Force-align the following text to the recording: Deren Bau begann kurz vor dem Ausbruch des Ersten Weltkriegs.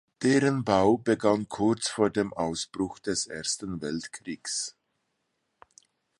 Deren 0.23 0.63
Bau 0.63 0.97
begann 0.97 1.47
kurz 1.47 1.87
vor 1.87 2.09
dem 2.09 2.33
Ausbruch 2.33 2.97
des 2.97 3.27
Ersten 3.27 3.83
Weltkriegs. 3.83 4.75